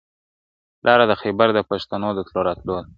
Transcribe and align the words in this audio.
لاره 0.85 1.05
د 1.07 1.13
خیبر، 1.21 1.47
د 1.53 1.59
پښتنو 1.69 2.09
د 2.15 2.19
تلو 2.27 2.41
راتللو 2.47 2.73
ده، 2.81 2.87